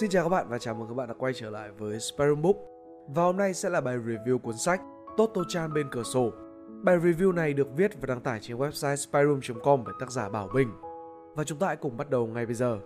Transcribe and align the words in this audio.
Xin 0.00 0.10
chào 0.10 0.22
các 0.22 0.28
bạn 0.28 0.46
và 0.48 0.58
chào 0.58 0.74
mừng 0.74 0.88
các 0.88 0.94
bạn 0.94 1.08
đã 1.08 1.14
quay 1.18 1.32
trở 1.32 1.50
lại 1.50 1.70
với 1.78 2.00
Spyroom 2.00 2.42
Book. 2.42 2.56
Và 3.08 3.22
hôm 3.22 3.36
nay 3.36 3.54
sẽ 3.54 3.68
là 3.68 3.80
bài 3.80 3.98
review 3.98 4.38
cuốn 4.38 4.56
sách 4.56 4.80
Toto-chan 5.16 5.72
bên 5.72 5.86
cửa 5.90 6.02
sổ. 6.02 6.30
Bài 6.82 6.98
review 6.98 7.32
này 7.32 7.52
được 7.52 7.68
viết 7.76 8.00
và 8.00 8.06
đăng 8.06 8.20
tải 8.20 8.38
trên 8.42 8.56
website 8.56 8.96
spyroom.com 8.96 9.82
bởi 9.84 9.94
tác 10.00 10.10
giả 10.10 10.28
Bảo 10.28 10.48
Bình. 10.54 10.68
Và 11.34 11.44
chúng 11.44 11.58
ta 11.58 11.66
hãy 11.66 11.76
cùng 11.76 11.96
bắt 11.96 12.10
đầu 12.10 12.26
ngay 12.26 12.46
bây 12.46 12.54
giờ. 12.54 12.78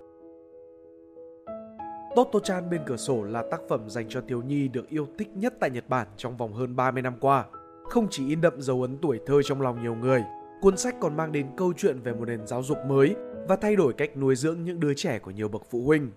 Toto-chan 2.16 2.70
bên 2.70 2.80
cửa 2.86 2.96
sổ 2.96 3.22
là 3.22 3.44
tác 3.50 3.60
phẩm 3.68 3.90
dành 3.90 4.08
cho 4.08 4.20
thiếu 4.28 4.42
nhi 4.42 4.68
được 4.68 4.88
yêu 4.88 5.06
thích 5.18 5.28
nhất 5.34 5.54
tại 5.60 5.70
Nhật 5.70 5.88
Bản 5.88 6.06
trong 6.16 6.36
vòng 6.36 6.52
hơn 6.52 6.76
30 6.76 7.02
năm 7.02 7.14
qua. 7.20 7.44
Không 7.84 8.06
chỉ 8.10 8.28
in 8.28 8.40
đậm 8.40 8.60
dấu 8.60 8.82
ấn 8.82 8.98
tuổi 8.98 9.20
thơ 9.26 9.42
trong 9.42 9.62
lòng 9.62 9.82
nhiều 9.82 9.94
người, 9.94 10.24
cuốn 10.60 10.76
sách 10.76 10.96
còn 11.00 11.16
mang 11.16 11.32
đến 11.32 11.46
câu 11.56 11.72
chuyện 11.76 12.00
về 12.00 12.12
một 12.12 12.24
nền 12.24 12.46
giáo 12.46 12.62
dục 12.62 12.78
mới 12.86 13.14
và 13.48 13.56
thay 13.56 13.76
đổi 13.76 13.92
cách 13.92 14.16
nuôi 14.16 14.36
dưỡng 14.36 14.64
những 14.64 14.80
đứa 14.80 14.94
trẻ 14.94 15.18
của 15.18 15.30
nhiều 15.30 15.48
bậc 15.48 15.62
phụ 15.70 15.82
huynh. 15.82 16.10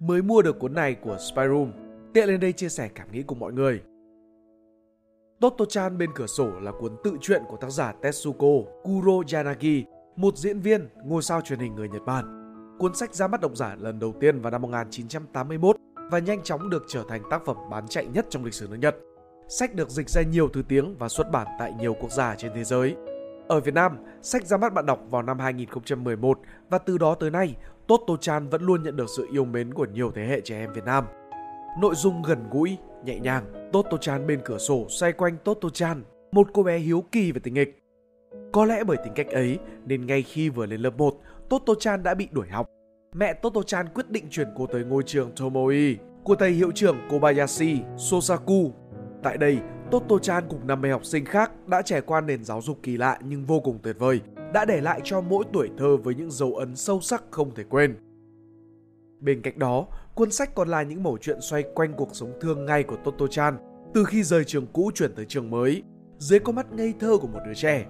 Mới 0.00 0.22
mua 0.22 0.42
được 0.42 0.58
cuốn 0.58 0.74
này 0.74 0.94
của 0.94 1.16
Spyroom, 1.18 1.72
tiện 2.14 2.28
lên 2.28 2.40
đây 2.40 2.52
chia 2.52 2.68
sẻ 2.68 2.88
cảm 2.94 3.12
nghĩ 3.12 3.22
cùng 3.22 3.38
mọi 3.38 3.52
người. 3.52 3.80
Toto-chan 5.40 5.98
bên 5.98 6.10
cửa 6.14 6.26
sổ 6.26 6.50
là 6.60 6.72
cuốn 6.80 6.96
tự 7.04 7.16
truyện 7.20 7.42
của 7.48 7.56
tác 7.56 7.70
giả 7.70 7.92
Tetsuko 8.02 8.46
Kuro 8.82 9.12
Yanagi, 9.32 9.84
một 10.16 10.36
diễn 10.36 10.60
viên, 10.60 10.88
ngôi 11.04 11.22
sao 11.22 11.40
truyền 11.40 11.58
hình 11.58 11.74
người 11.74 11.88
Nhật 11.88 12.02
Bản. 12.06 12.24
Cuốn 12.78 12.94
sách 12.94 13.14
ra 13.14 13.28
mắt 13.28 13.40
độc 13.40 13.56
giả 13.56 13.76
lần 13.78 13.98
đầu 13.98 14.14
tiên 14.20 14.40
vào 14.40 14.50
năm 14.50 14.62
1981 14.62 15.76
và 16.10 16.18
nhanh 16.18 16.42
chóng 16.42 16.70
được 16.70 16.84
trở 16.88 17.04
thành 17.08 17.22
tác 17.30 17.44
phẩm 17.46 17.56
bán 17.70 17.88
chạy 17.88 18.06
nhất 18.06 18.26
trong 18.30 18.44
lịch 18.44 18.54
sử 18.54 18.66
nước 18.70 18.76
Nhật. 18.80 18.96
Sách 19.48 19.74
được 19.74 19.90
dịch 19.90 20.08
ra 20.08 20.22
nhiều 20.22 20.48
thứ 20.48 20.62
tiếng 20.68 20.96
và 20.98 21.08
xuất 21.08 21.30
bản 21.30 21.46
tại 21.58 21.72
nhiều 21.78 21.94
quốc 22.00 22.12
gia 22.12 22.34
trên 22.34 22.52
thế 22.54 22.64
giới. 22.64 22.96
Ở 23.48 23.60
Việt 23.60 23.74
Nam, 23.74 23.98
sách 24.22 24.46
ra 24.46 24.56
mắt 24.56 24.74
bạn 24.74 24.86
đọc 24.86 25.00
vào 25.10 25.22
năm 25.22 25.38
2011 25.38 26.40
và 26.70 26.78
từ 26.78 26.98
đó 26.98 27.14
tới 27.14 27.30
nay, 27.30 27.56
Toto-chan 27.88 28.48
vẫn 28.48 28.62
luôn 28.62 28.82
nhận 28.82 28.96
được 28.96 29.06
sự 29.16 29.26
yêu 29.32 29.44
mến 29.44 29.74
của 29.74 29.86
nhiều 29.92 30.12
thế 30.14 30.26
hệ 30.26 30.40
trẻ 30.40 30.58
em 30.58 30.72
Việt 30.72 30.84
Nam. 30.84 31.04
Nội 31.80 31.94
dung 31.94 32.22
gần 32.22 32.38
gũi, 32.50 32.76
nhẹ 33.04 33.18
nhàng, 33.18 33.70
Toto-chan 33.72 34.26
bên 34.26 34.40
cửa 34.44 34.58
sổ 34.58 34.86
xoay 34.88 35.12
quanh 35.12 35.36
Toto-chan, 35.44 36.02
một 36.32 36.48
cô 36.52 36.62
bé 36.62 36.78
hiếu 36.78 37.04
kỳ 37.12 37.32
về 37.32 37.40
tình 37.44 37.54
nghịch. 37.54 37.78
Có 38.52 38.64
lẽ 38.64 38.84
bởi 38.84 38.96
tính 39.04 39.12
cách 39.14 39.26
ấy 39.26 39.58
nên 39.86 40.06
ngay 40.06 40.22
khi 40.22 40.48
vừa 40.48 40.66
lên 40.66 40.80
lớp 40.80 40.98
1, 40.98 41.14
Toto-chan 41.48 42.02
đã 42.02 42.14
bị 42.14 42.28
đuổi 42.32 42.46
học. 42.48 42.66
Mẹ 43.14 43.34
Toto-chan 43.42 43.86
quyết 43.94 44.10
định 44.10 44.24
chuyển 44.30 44.48
cô 44.56 44.66
tới 44.66 44.84
ngôi 44.84 45.02
trường 45.02 45.30
Tomoe 45.40 45.94
của 46.24 46.34
thầy 46.34 46.50
hiệu 46.50 46.70
trưởng 46.74 46.96
Kobayashi 47.10 47.80
Sosaku. 47.96 48.72
Tại 49.22 49.36
đây, 49.36 49.58
Toto-chan 49.90 50.44
cùng 50.48 50.66
50 50.66 50.90
học 50.90 51.04
sinh 51.04 51.24
khác 51.24 51.52
đã 51.66 51.82
trải 51.82 52.00
qua 52.00 52.20
nền 52.20 52.44
giáo 52.44 52.62
dục 52.62 52.78
kỳ 52.82 52.96
lạ 52.96 53.18
nhưng 53.24 53.44
vô 53.44 53.60
cùng 53.60 53.78
tuyệt 53.82 53.96
vời, 53.98 54.20
đã 54.52 54.64
để 54.64 54.80
lại 54.80 55.00
cho 55.04 55.20
mỗi 55.20 55.44
tuổi 55.52 55.70
thơ 55.78 55.96
với 55.96 56.14
những 56.14 56.30
dấu 56.30 56.54
ấn 56.54 56.76
sâu 56.76 57.00
sắc 57.00 57.24
không 57.30 57.54
thể 57.54 57.64
quên. 57.64 57.96
Bên 59.20 59.42
cạnh 59.42 59.58
đó, 59.58 59.86
cuốn 60.14 60.30
sách 60.30 60.54
còn 60.54 60.68
là 60.68 60.82
những 60.82 61.02
mẩu 61.02 61.18
chuyện 61.18 61.40
xoay 61.40 61.64
quanh 61.74 61.92
cuộc 61.96 62.08
sống 62.12 62.32
thương 62.40 62.64
ngay 62.64 62.82
của 62.82 62.96
Toto-chan 63.04 63.56
từ 63.94 64.04
khi 64.04 64.22
rời 64.22 64.44
trường 64.44 64.66
cũ 64.72 64.90
chuyển 64.94 65.14
tới 65.14 65.24
trường 65.28 65.50
mới, 65.50 65.82
dưới 66.18 66.38
con 66.38 66.54
mắt 66.54 66.72
ngây 66.72 66.94
thơ 67.00 67.16
của 67.20 67.28
một 67.28 67.40
đứa 67.46 67.54
trẻ. 67.54 67.86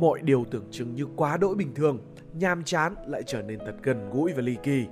Mọi 0.00 0.20
điều 0.22 0.44
tưởng 0.50 0.64
chừng 0.70 0.94
như 0.94 1.06
quá 1.16 1.36
đỗi 1.36 1.54
bình 1.54 1.74
thường, 1.74 1.98
nham 2.34 2.64
chán 2.64 2.94
lại 3.06 3.22
trở 3.26 3.42
nên 3.42 3.58
thật 3.58 3.74
gần 3.82 4.10
gũi 4.10 4.32
và 4.32 4.42
ly 4.42 4.56
kỳ. 4.62 4.86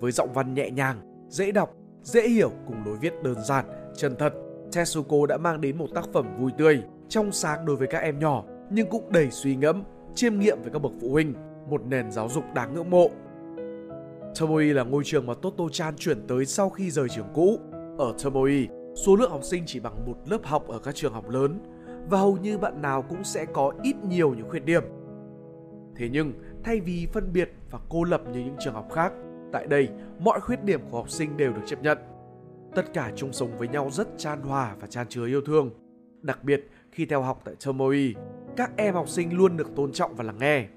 Với 0.00 0.12
giọng 0.12 0.32
văn 0.32 0.54
nhẹ 0.54 0.70
nhàng, 0.70 1.26
dễ 1.28 1.52
đọc, 1.52 1.74
dễ 2.02 2.28
hiểu 2.28 2.50
cùng 2.66 2.76
lối 2.86 2.96
viết 2.96 3.22
đơn 3.22 3.36
giản, 3.44 3.64
chân 3.96 4.16
thật, 4.18 4.32
Tetsuko 4.72 5.26
đã 5.26 5.36
mang 5.36 5.60
đến 5.60 5.78
một 5.78 5.86
tác 5.94 6.04
phẩm 6.12 6.26
vui 6.38 6.52
tươi, 6.58 6.82
trong 7.08 7.32
sáng 7.32 7.66
đối 7.66 7.76
với 7.76 7.88
các 7.88 7.98
em 7.98 8.18
nhỏ 8.18 8.44
nhưng 8.70 8.88
cũng 8.90 9.12
đầy 9.12 9.30
suy 9.30 9.56
ngẫm, 9.56 9.82
chiêm 10.14 10.38
nghiệm 10.38 10.62
với 10.62 10.70
các 10.72 10.78
bậc 10.78 10.92
phụ 11.00 11.10
huynh, 11.10 11.34
một 11.70 11.86
nền 11.86 12.10
giáo 12.10 12.28
dục 12.28 12.44
đáng 12.54 12.74
ngưỡng 12.74 12.90
mộ. 12.90 13.08
Tomoe 14.40 14.64
là 14.64 14.82
ngôi 14.82 15.02
trường 15.04 15.26
mà 15.26 15.34
Toto-chan 15.42 15.92
chuyển 15.96 16.26
tới 16.26 16.46
sau 16.46 16.70
khi 16.70 16.90
rời 16.90 17.08
trường 17.08 17.28
cũ. 17.34 17.58
Ở 17.98 18.14
Tomoe, 18.24 18.62
số 18.94 19.16
lượng 19.16 19.30
học 19.30 19.44
sinh 19.44 19.62
chỉ 19.66 19.80
bằng 19.80 20.06
một 20.06 20.16
lớp 20.26 20.40
học 20.44 20.68
ở 20.68 20.78
các 20.78 20.94
trường 20.94 21.12
học 21.12 21.28
lớn 21.30 21.58
và 22.10 22.18
hầu 22.18 22.36
như 22.36 22.58
bạn 22.58 22.82
nào 22.82 23.02
cũng 23.02 23.24
sẽ 23.24 23.44
có 23.44 23.72
ít 23.82 23.96
nhiều 24.08 24.34
những 24.34 24.48
khuyết 24.48 24.64
điểm. 24.64 24.82
Thế 25.96 26.08
nhưng, 26.12 26.32
thay 26.64 26.80
vì 26.80 27.06
phân 27.12 27.32
biệt 27.32 27.52
và 27.70 27.78
cô 27.88 28.04
lập 28.04 28.22
như 28.32 28.40
những 28.40 28.56
trường 28.60 28.74
học 28.74 28.88
khác, 28.92 29.12
tại 29.52 29.66
đây 29.66 29.88
mọi 30.20 30.40
khuyết 30.40 30.64
điểm 30.64 30.80
của 30.90 30.96
học 30.96 31.10
sinh 31.10 31.36
đều 31.36 31.52
được 31.52 31.62
chấp 31.66 31.82
nhận. 31.82 31.98
Tất 32.74 32.92
cả 32.94 33.12
chung 33.16 33.32
sống 33.32 33.58
với 33.58 33.68
nhau 33.68 33.90
rất 33.90 34.08
chan 34.18 34.40
hòa 34.40 34.76
và 34.80 34.86
chan 34.86 35.06
chứa 35.08 35.26
yêu 35.26 35.40
thương. 35.40 35.70
Đặc 36.22 36.44
biệt, 36.44 36.70
khi 36.92 37.06
theo 37.06 37.22
học 37.22 37.40
tại 37.44 37.54
Tomoe, 37.64 37.98
các 38.56 38.70
em 38.76 38.94
học 38.94 39.08
sinh 39.08 39.36
luôn 39.36 39.56
được 39.56 39.76
tôn 39.76 39.92
trọng 39.92 40.14
và 40.14 40.24
lắng 40.24 40.38
nghe. 40.38 40.68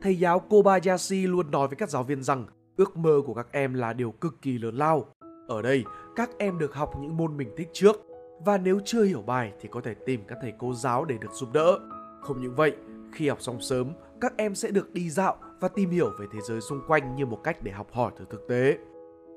Thầy 0.00 0.18
giáo 0.18 0.38
Kobayashi 0.40 1.26
luôn 1.26 1.50
nói 1.50 1.68
với 1.68 1.76
các 1.76 1.90
giáo 1.90 2.02
viên 2.02 2.22
rằng 2.22 2.46
ước 2.76 2.96
mơ 2.96 3.20
của 3.26 3.34
các 3.34 3.46
em 3.52 3.74
là 3.74 3.92
điều 3.92 4.10
cực 4.10 4.42
kỳ 4.42 4.58
lớn 4.58 4.74
lao. 4.76 5.06
Ở 5.48 5.62
đây, 5.62 5.84
các 6.16 6.30
em 6.38 6.58
được 6.58 6.74
học 6.74 6.94
những 7.00 7.16
môn 7.16 7.36
mình 7.36 7.48
thích 7.56 7.68
trước 7.72 8.06
và 8.44 8.58
nếu 8.58 8.80
chưa 8.84 9.02
hiểu 9.02 9.22
bài 9.22 9.52
thì 9.60 9.68
có 9.72 9.80
thể 9.80 9.94
tìm 9.94 10.20
các 10.28 10.38
thầy 10.42 10.52
cô 10.58 10.74
giáo 10.74 11.04
để 11.04 11.18
được 11.20 11.32
giúp 11.32 11.48
đỡ. 11.52 11.78
Không 12.20 12.40
những 12.40 12.54
vậy, 12.54 12.76
khi 13.12 13.28
học 13.28 13.42
xong 13.42 13.60
sớm, 13.60 13.92
các 14.20 14.32
em 14.36 14.54
sẽ 14.54 14.70
được 14.70 14.92
đi 14.92 15.10
dạo 15.10 15.36
và 15.60 15.68
tìm 15.68 15.90
hiểu 15.90 16.10
về 16.20 16.26
thế 16.32 16.38
giới 16.48 16.60
xung 16.60 16.80
quanh 16.88 17.16
như 17.16 17.26
một 17.26 17.40
cách 17.44 17.62
để 17.62 17.72
học 17.72 17.86
hỏi 17.92 18.12
từ 18.18 18.24
thực 18.30 18.48
tế. 18.48 18.78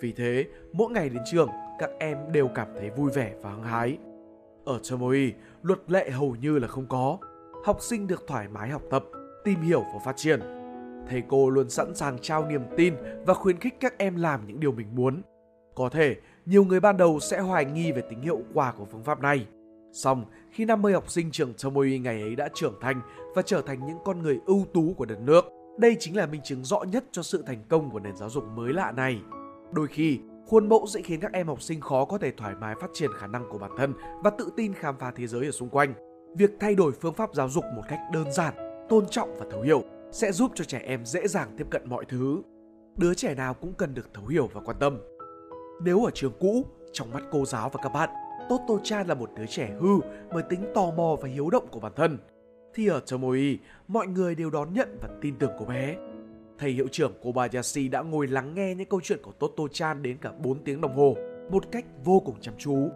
Vì 0.01 0.11
thế, 0.11 0.45
mỗi 0.73 0.91
ngày 0.91 1.09
đến 1.09 1.21
trường, 1.31 1.49
các 1.81 1.89
em 1.99 2.17
đều 2.31 2.47
cảm 2.47 2.67
thấy 2.79 2.89
vui 2.89 3.11
vẻ 3.11 3.33
và 3.41 3.49
hăng 3.49 3.63
hái. 3.63 3.97
Ở 4.65 4.79
Chamoy, 4.79 5.33
luật 5.63 5.79
lệ 5.87 6.09
hầu 6.09 6.35
như 6.35 6.59
là 6.59 6.67
không 6.67 6.85
có. 6.87 7.17
Học 7.65 7.81
sinh 7.81 8.07
được 8.07 8.23
thoải 8.27 8.47
mái 8.47 8.69
học 8.69 8.81
tập, 8.91 9.03
tìm 9.43 9.61
hiểu 9.61 9.83
và 9.93 9.99
phát 10.05 10.17
triển. 10.17 10.39
Thầy 11.09 11.23
cô 11.27 11.49
luôn 11.49 11.69
sẵn 11.69 11.95
sàng 11.95 12.19
trao 12.19 12.45
niềm 12.45 12.61
tin 12.77 12.93
và 13.25 13.33
khuyến 13.33 13.57
khích 13.57 13.73
các 13.79 13.97
em 13.97 14.15
làm 14.15 14.47
những 14.47 14.59
điều 14.59 14.71
mình 14.71 14.95
muốn. 14.95 15.21
Có 15.75 15.89
thể, 15.89 16.15
nhiều 16.45 16.63
người 16.63 16.79
ban 16.79 16.97
đầu 16.97 17.19
sẽ 17.19 17.39
hoài 17.39 17.65
nghi 17.65 17.91
về 17.91 18.01
tính 18.09 18.21
hiệu 18.21 18.41
quả 18.53 18.73
của 18.77 18.85
phương 18.85 19.03
pháp 19.03 19.21
này. 19.21 19.47
Song, 19.91 20.25
khi 20.51 20.65
50 20.65 20.93
học 20.93 21.09
sinh 21.09 21.31
trường 21.31 21.53
Chamoy 21.53 21.99
ngày 21.99 22.21
ấy 22.21 22.35
đã 22.35 22.49
trưởng 22.53 22.75
thành 22.81 23.01
và 23.35 23.41
trở 23.41 23.61
thành 23.61 23.87
những 23.87 23.97
con 24.05 24.21
người 24.21 24.39
ưu 24.45 24.65
tú 24.73 24.93
của 24.97 25.05
đất 25.05 25.19
nước, 25.21 25.45
đây 25.79 25.95
chính 25.99 26.17
là 26.17 26.25
minh 26.25 26.41
chứng 26.43 26.63
rõ 26.63 26.83
nhất 26.83 27.03
cho 27.11 27.23
sự 27.23 27.43
thành 27.47 27.63
công 27.69 27.89
của 27.89 27.99
nền 27.99 28.15
giáo 28.15 28.29
dục 28.29 28.43
mới 28.55 28.73
lạ 28.73 28.91
này. 28.91 29.21
Đôi 29.71 29.87
khi, 29.87 30.19
khuôn 30.47 30.69
mẫu 30.69 30.85
sẽ 30.87 31.01
khiến 31.01 31.19
các 31.19 31.33
em 31.33 31.47
học 31.47 31.61
sinh 31.61 31.81
khó 31.81 32.05
có 32.05 32.17
thể 32.17 32.31
thoải 32.31 32.55
mái 32.55 32.75
phát 32.81 32.89
triển 32.93 33.09
khả 33.19 33.27
năng 33.27 33.49
của 33.49 33.57
bản 33.57 33.71
thân 33.77 33.93
và 34.23 34.29
tự 34.29 34.49
tin 34.57 34.73
khám 34.73 34.95
phá 34.99 35.11
thế 35.15 35.27
giới 35.27 35.45
ở 35.45 35.51
xung 35.51 35.69
quanh. 35.69 35.93
Việc 36.35 36.51
thay 36.59 36.75
đổi 36.75 36.91
phương 36.91 37.13
pháp 37.13 37.33
giáo 37.33 37.49
dục 37.49 37.63
một 37.75 37.81
cách 37.89 37.99
đơn 38.13 38.31
giản, 38.31 38.53
tôn 38.89 39.05
trọng 39.09 39.35
và 39.39 39.45
thấu 39.51 39.61
hiểu 39.61 39.83
sẽ 40.11 40.31
giúp 40.31 40.51
cho 40.55 40.63
trẻ 40.63 40.81
em 40.85 41.05
dễ 41.05 41.27
dàng 41.27 41.55
tiếp 41.57 41.67
cận 41.69 41.89
mọi 41.89 42.05
thứ. 42.05 42.41
Đứa 42.97 43.13
trẻ 43.13 43.35
nào 43.35 43.53
cũng 43.53 43.73
cần 43.73 43.93
được 43.93 44.13
thấu 44.13 44.25
hiểu 44.25 44.49
và 44.53 44.61
quan 44.65 44.77
tâm. 44.79 44.97
Nếu 45.83 46.05
ở 46.05 46.11
trường 46.13 46.33
cũ, 46.39 46.65
trong 46.93 47.11
mắt 47.13 47.23
cô 47.31 47.45
giáo 47.45 47.69
và 47.69 47.79
các 47.83 47.89
bạn, 47.89 48.09
Toto 48.49 48.73
Chan 48.83 49.07
là 49.07 49.15
một 49.15 49.29
đứa 49.37 49.45
trẻ 49.45 49.71
hư 49.79 49.99
bởi 50.33 50.43
tính 50.43 50.65
tò 50.73 50.91
mò 50.91 51.15
và 51.21 51.29
hiếu 51.29 51.49
động 51.49 51.67
của 51.71 51.79
bản 51.79 51.91
thân, 51.95 52.17
thì 52.73 52.87
ở 52.87 53.01
Tomoe, 53.11 53.39
mọi 53.87 54.07
người 54.07 54.35
đều 54.35 54.49
đón 54.49 54.73
nhận 54.73 54.97
và 55.01 55.09
tin 55.21 55.35
tưởng 55.39 55.51
cô 55.59 55.65
bé 55.65 55.95
thầy 56.61 56.71
hiệu 56.71 56.87
trưởng 56.87 57.13
Kobayashi 57.21 57.87
đã 57.87 58.01
ngồi 58.01 58.27
lắng 58.27 58.53
nghe 58.55 58.75
những 58.75 58.89
câu 58.89 59.01
chuyện 59.03 59.19
của 59.23 59.31
Toto-chan 59.39 60.01
đến 60.01 60.17
cả 60.17 60.31
4 60.43 60.63
tiếng 60.63 60.81
đồng 60.81 60.95
hồ, 60.95 61.15
một 61.51 61.63
cách 61.71 61.85
vô 62.03 62.19
cùng 62.25 62.35
chăm 62.41 62.53
chú. 62.57 62.89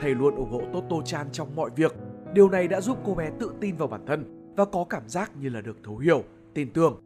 Thầy 0.00 0.14
luôn 0.14 0.36
ủng 0.36 0.50
hộ 0.50 0.60
Toto-chan 0.72 1.24
trong 1.32 1.56
mọi 1.56 1.70
việc. 1.76 1.94
Điều 2.34 2.48
này 2.48 2.68
đã 2.68 2.80
giúp 2.80 2.98
cô 3.04 3.14
bé 3.14 3.30
tự 3.40 3.52
tin 3.60 3.76
vào 3.76 3.88
bản 3.88 4.06
thân 4.06 4.52
và 4.56 4.64
có 4.64 4.84
cảm 4.84 5.08
giác 5.08 5.32
như 5.40 5.48
là 5.48 5.60
được 5.60 5.76
thấu 5.84 5.98
hiểu, 5.98 6.24
tin 6.54 6.72
tưởng. 6.72 7.02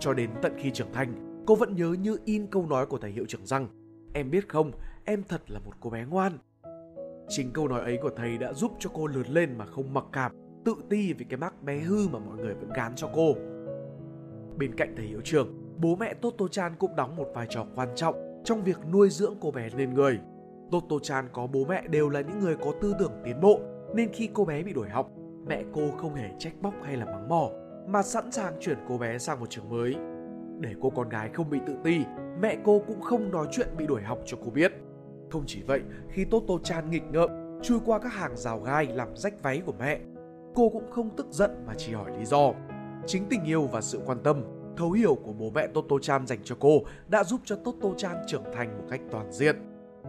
Cho 0.00 0.14
đến 0.14 0.30
tận 0.42 0.52
khi 0.58 0.70
trưởng 0.70 0.92
thành, 0.92 1.42
cô 1.46 1.54
vẫn 1.54 1.76
nhớ 1.76 1.94
như 2.00 2.16
in 2.24 2.46
câu 2.46 2.66
nói 2.66 2.86
của 2.86 2.98
thầy 2.98 3.10
hiệu 3.10 3.24
trưởng 3.28 3.46
rằng 3.46 3.68
Em 4.14 4.30
biết 4.30 4.48
không, 4.48 4.70
em 5.04 5.22
thật 5.28 5.50
là 5.50 5.60
một 5.60 5.72
cô 5.80 5.90
bé 5.90 6.04
ngoan. 6.04 6.32
Chính 7.28 7.50
câu 7.52 7.68
nói 7.68 7.80
ấy 7.80 7.98
của 8.02 8.10
thầy 8.16 8.38
đã 8.38 8.52
giúp 8.52 8.72
cho 8.78 8.90
cô 8.94 9.06
lớn 9.06 9.26
lên 9.28 9.58
mà 9.58 9.66
không 9.66 9.94
mặc 9.94 10.04
cảm, 10.12 10.32
tự 10.64 10.74
ti 10.90 11.12
vì 11.12 11.24
cái 11.24 11.36
mắc 11.36 11.62
bé 11.62 11.78
hư 11.78 12.08
mà 12.08 12.18
mọi 12.18 12.36
người 12.36 12.54
vẫn 12.54 12.70
gán 12.74 12.92
cho 12.96 13.10
cô. 13.14 13.34
Bên 14.60 14.74
cạnh 14.74 14.94
thầy 14.96 15.06
hiệu 15.06 15.20
trưởng, 15.24 15.48
bố 15.76 15.96
mẹ 15.96 16.14
Toto-chan 16.22 16.70
cũng 16.78 16.96
đóng 16.96 17.16
một 17.16 17.26
vai 17.34 17.46
trò 17.50 17.66
quan 17.74 17.88
trọng 17.94 18.40
trong 18.44 18.64
việc 18.64 18.76
nuôi 18.92 19.10
dưỡng 19.10 19.34
cô 19.40 19.50
bé 19.50 19.68
lên 19.76 19.94
người. 19.94 20.18
Toto-chan 20.70 21.24
có 21.32 21.46
bố 21.46 21.64
mẹ 21.64 21.86
đều 21.88 22.08
là 22.08 22.20
những 22.20 22.40
người 22.40 22.56
có 22.56 22.72
tư 22.80 22.94
tưởng 22.98 23.12
tiến 23.24 23.40
bộ, 23.40 23.60
nên 23.94 24.12
khi 24.12 24.30
cô 24.34 24.44
bé 24.44 24.62
bị 24.62 24.72
đuổi 24.72 24.88
học, 24.88 25.10
mẹ 25.46 25.62
cô 25.72 25.90
không 25.96 26.14
hề 26.14 26.30
trách 26.38 26.52
móc 26.62 26.74
hay 26.82 26.96
là 26.96 27.04
mắng 27.04 27.28
mỏ, 27.28 27.50
mà 27.86 28.02
sẵn 28.02 28.32
sàng 28.32 28.54
chuyển 28.60 28.78
cô 28.88 28.98
bé 28.98 29.18
sang 29.18 29.40
một 29.40 29.50
trường 29.50 29.68
mới. 29.68 29.94
Để 30.60 30.74
cô 30.80 30.90
con 30.90 31.08
gái 31.08 31.30
không 31.34 31.50
bị 31.50 31.58
tự 31.66 31.76
ti, 31.84 31.98
mẹ 32.40 32.56
cô 32.64 32.82
cũng 32.86 33.00
không 33.00 33.30
nói 33.30 33.46
chuyện 33.50 33.68
bị 33.78 33.86
đuổi 33.86 34.02
học 34.02 34.18
cho 34.26 34.36
cô 34.44 34.50
biết. 34.50 34.72
Không 35.30 35.44
chỉ 35.46 35.62
vậy, 35.62 35.80
khi 36.08 36.24
Toto-chan 36.24 36.90
nghịch 36.90 37.04
ngợm, 37.12 37.30
chui 37.62 37.78
qua 37.86 37.98
các 37.98 38.12
hàng 38.12 38.36
rào 38.36 38.60
gai 38.60 38.86
làm 38.86 39.16
rách 39.16 39.42
váy 39.42 39.62
của 39.66 39.74
mẹ, 39.78 40.00
cô 40.54 40.68
cũng 40.68 40.90
không 40.90 41.10
tức 41.16 41.26
giận 41.30 41.50
mà 41.66 41.74
chỉ 41.76 41.92
hỏi 41.92 42.10
lý 42.18 42.24
do. 42.24 42.52
Chính 43.06 43.24
tình 43.30 43.44
yêu 43.44 43.66
và 43.66 43.80
sự 43.80 44.00
quan 44.06 44.18
tâm, 44.24 44.42
thấu 44.76 44.92
hiểu 44.92 45.14
của 45.14 45.32
bố 45.32 45.50
mẹ 45.54 45.68
Toto-chan 45.74 46.26
dành 46.26 46.38
cho 46.44 46.56
cô 46.60 46.82
đã 47.08 47.24
giúp 47.24 47.40
cho 47.44 47.56
Toto-chan 47.64 48.16
trưởng 48.26 48.44
thành 48.54 48.78
một 48.78 48.84
cách 48.90 49.00
toàn 49.10 49.32
diện. 49.32 49.56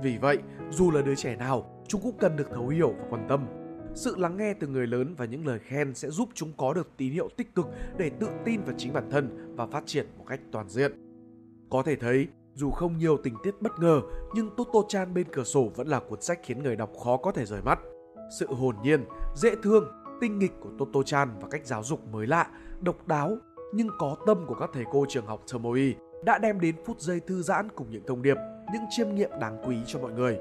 Vì 0.01 0.17
vậy, 0.17 0.37
dù 0.69 0.91
là 0.91 1.01
đứa 1.01 1.15
trẻ 1.15 1.35
nào, 1.35 1.83
chúng 1.87 2.01
cũng 2.01 2.17
cần 2.19 2.35
được 2.35 2.49
thấu 2.53 2.67
hiểu 2.67 2.93
và 2.99 3.05
quan 3.09 3.25
tâm. 3.29 3.47
Sự 3.95 4.15
lắng 4.17 4.37
nghe 4.37 4.53
từ 4.53 4.67
người 4.67 4.87
lớn 4.87 5.15
và 5.17 5.25
những 5.25 5.47
lời 5.47 5.59
khen 5.59 5.95
sẽ 5.95 6.09
giúp 6.09 6.29
chúng 6.33 6.51
có 6.57 6.73
được 6.73 6.89
tín 6.97 7.13
hiệu 7.13 7.29
tích 7.37 7.55
cực 7.55 7.67
để 7.97 8.09
tự 8.09 8.27
tin 8.45 8.61
vào 8.61 8.75
chính 8.77 8.93
bản 8.93 9.09
thân 9.09 9.55
và 9.55 9.67
phát 9.67 9.83
triển 9.85 10.05
một 10.17 10.25
cách 10.27 10.39
toàn 10.51 10.69
diện. 10.69 10.91
Có 11.69 11.83
thể 11.83 11.95
thấy, 11.95 12.27
Dù 12.53 12.71
không 12.71 12.97
nhiều 12.97 13.17
tình 13.17 13.35
tiết 13.43 13.61
bất 13.61 13.79
ngờ, 13.79 14.01
nhưng 14.33 14.49
Toto-chan 14.57 15.13
bên 15.13 15.27
cửa 15.31 15.43
sổ 15.43 15.71
vẫn 15.75 15.87
là 15.87 15.99
cuốn 15.99 16.21
sách 16.21 16.39
khiến 16.43 16.63
người 16.63 16.75
đọc 16.75 16.91
khó 17.03 17.17
có 17.17 17.31
thể 17.31 17.45
rời 17.45 17.61
mắt. 17.61 17.79
Sự 18.39 18.47
hồn 18.47 18.75
nhiên, 18.83 19.05
dễ 19.35 19.55
thương, 19.63 19.91
tinh 20.21 20.39
nghịch 20.39 20.51
của 20.59 20.69
Toto-chan 20.77 21.27
và 21.41 21.47
cách 21.51 21.65
giáo 21.65 21.83
dục 21.83 22.07
mới 22.11 22.27
lạ, 22.27 22.47
độc 22.81 23.07
đáo 23.07 23.37
nhưng 23.73 23.87
có 23.99 24.15
tâm 24.25 24.45
của 24.47 24.55
các 24.55 24.69
thầy 24.73 24.83
cô 24.91 25.05
trường 25.09 25.25
học 25.25 25.41
Tomoe 25.51 25.91
đã 26.25 26.37
đem 26.37 26.59
đến 26.59 26.75
phút 26.85 26.99
giây 26.99 27.19
thư 27.19 27.41
giãn 27.41 27.69
cùng 27.75 27.87
những 27.91 28.03
thông 28.07 28.21
điệp, 28.21 28.37
những 28.73 28.83
chiêm 28.89 29.15
nghiệm 29.15 29.29
đáng 29.39 29.57
quý 29.65 29.77
cho 29.87 29.99
mọi 29.99 30.11
người. 30.11 30.39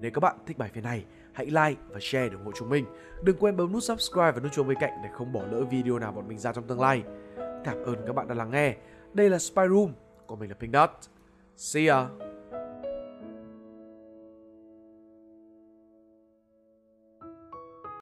Nếu 0.00 0.10
các 0.14 0.20
bạn 0.20 0.36
thích 0.46 0.58
bài 0.58 0.70
viết 0.74 0.80
này, 0.84 1.04
hãy 1.32 1.46
like 1.46 1.80
và 1.88 1.98
share 2.00 2.28
để 2.28 2.34
ủng 2.34 2.44
hộ 2.44 2.52
chúng 2.54 2.68
mình. 2.68 2.84
Đừng 3.22 3.36
quên 3.36 3.56
bấm 3.56 3.72
nút 3.72 3.82
subscribe 3.82 4.32
và 4.32 4.40
nút 4.40 4.52
chuông 4.52 4.68
bên 4.68 4.78
cạnh 4.80 4.92
để 5.02 5.08
không 5.12 5.32
bỏ 5.32 5.40
lỡ 5.50 5.64
video 5.64 5.98
nào 5.98 6.12
bọn 6.12 6.28
mình 6.28 6.38
ra 6.38 6.52
trong 6.52 6.64
tương 6.64 6.80
lai. 6.80 7.02
Cảm 7.64 7.84
ơn 7.84 7.96
các 8.06 8.12
bạn 8.12 8.28
đã 8.28 8.34
lắng 8.34 8.50
nghe. 8.50 8.76
Đây 9.12 9.30
là 9.30 9.38
Spy 9.38 9.62
Room, 9.68 9.92
còn 10.26 10.38
mình 10.38 10.50
là 10.50 10.56
Pink 10.60 10.74
Dot. 10.74 10.90
See 11.56 11.86
ya! 11.86 12.29